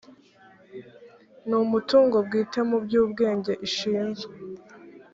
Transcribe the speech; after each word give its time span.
n 1.47 1.49
umutungo 1.63 2.17
bwite 2.25 2.59
mu 2.69 2.77
by 2.85 2.93
ubwenge 3.03 3.53
ishinzwe 3.67 4.33